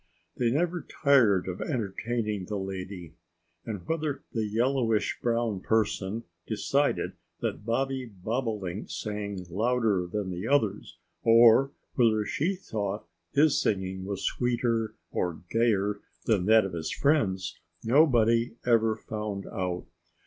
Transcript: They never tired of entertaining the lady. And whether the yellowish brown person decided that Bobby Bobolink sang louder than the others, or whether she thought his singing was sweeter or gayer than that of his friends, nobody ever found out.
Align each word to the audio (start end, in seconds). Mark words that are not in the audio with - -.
They 0.35 0.49
never 0.49 0.81
tired 1.03 1.47
of 1.47 1.61
entertaining 1.61 2.45
the 2.45 2.57
lady. 2.57 3.17
And 3.67 3.85
whether 3.87 4.23
the 4.33 4.47
yellowish 4.47 5.19
brown 5.21 5.59
person 5.59 6.23
decided 6.47 7.11
that 7.41 7.67
Bobby 7.67 8.07
Bobolink 8.07 8.89
sang 8.89 9.45
louder 9.51 10.07
than 10.11 10.31
the 10.31 10.47
others, 10.47 10.97
or 11.21 11.73
whether 11.93 12.25
she 12.25 12.55
thought 12.55 13.07
his 13.33 13.61
singing 13.61 14.03
was 14.03 14.25
sweeter 14.25 14.95
or 15.11 15.43
gayer 15.51 15.99
than 16.25 16.47
that 16.47 16.65
of 16.65 16.73
his 16.73 16.89
friends, 16.91 17.59
nobody 17.83 18.55
ever 18.65 18.95
found 18.95 19.45
out. 19.45 19.85